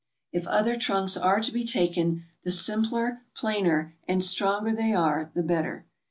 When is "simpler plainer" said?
2.51-3.93